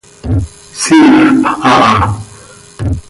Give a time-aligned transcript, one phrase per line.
[0.81, 1.79] Siifp aha.